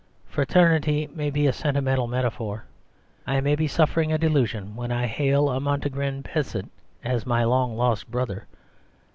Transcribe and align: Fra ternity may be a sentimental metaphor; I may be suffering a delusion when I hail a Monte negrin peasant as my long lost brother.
Fra 0.25 0.47
ternity 0.47 1.05
may 1.13 1.29
be 1.29 1.45
a 1.45 1.53
sentimental 1.53 2.07
metaphor; 2.07 2.65
I 3.27 3.39
may 3.39 3.55
be 3.55 3.67
suffering 3.67 4.11
a 4.11 4.17
delusion 4.17 4.75
when 4.75 4.91
I 4.91 5.05
hail 5.05 5.47
a 5.51 5.59
Monte 5.59 5.91
negrin 5.91 6.23
peasant 6.23 6.71
as 7.03 7.27
my 7.27 7.43
long 7.43 7.77
lost 7.77 8.09
brother. 8.09 8.47